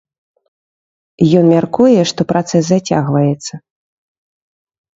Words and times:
Ён 1.41 1.45
мяркуе, 1.53 2.01
што 2.13 2.21
працэс 2.33 2.63
зацягваецца. 2.73 3.53